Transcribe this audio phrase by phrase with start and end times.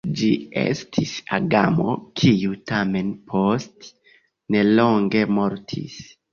[0.19, 0.27] Ĝi
[0.61, 1.85] estis agamo,
[2.23, 3.87] kiu tamen post
[4.59, 6.05] nelonge mortis.